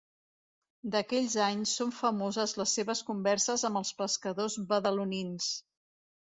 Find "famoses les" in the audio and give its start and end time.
1.99-2.75